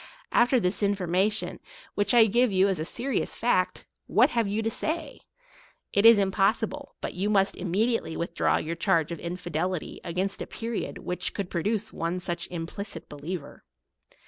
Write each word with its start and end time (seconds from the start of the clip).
After 0.31 0.59
this 0.59 0.81
in 0.81 0.95
formation, 0.95 1.59
which 1.93 2.11
I 2.15 2.25
give 2.25 2.51
you 2.51 2.67
as 2.67 2.79
a 2.79 2.85
serious 2.85 3.37
fact, 3.37 3.85
what 4.07 4.31
have 4.31 4.47
you 4.47 4.63
to 4.63 4.69
say? 4.71 5.19
It 5.93 6.07
is 6.07 6.17
impossible 6.17 6.95
but 7.01 7.13
you 7.13 7.29
must 7.29 7.55
immediately 7.55 8.17
withdraw 8.17 8.57
your 8.57 8.75
charge 8.75 9.11
of 9.11 9.19
infidelity 9.19 10.01
against 10.03 10.41
a 10.41 10.47
period 10.47 10.97
which 10.97 11.35
could 11.35 11.51
pro 11.51 11.61
duce 11.61 11.93
one 11.93 12.19
such 12.19 12.47
implicit 12.47 13.09
believer. 13.09 13.63